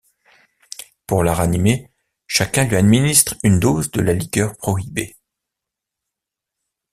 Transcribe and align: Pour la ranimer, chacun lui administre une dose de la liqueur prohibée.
Pour 1.05 1.23
la 1.23 1.35
ranimer, 1.35 1.91
chacun 2.25 2.65
lui 2.65 2.75
administre 2.75 3.35
une 3.43 3.59
dose 3.59 3.91
de 3.91 4.01
la 4.01 4.13
liqueur 4.15 4.57
prohibée. 4.57 5.15